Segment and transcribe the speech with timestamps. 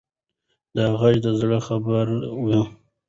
[0.75, 2.15] دا غږ د زړه خبره
[2.45, 2.59] وه.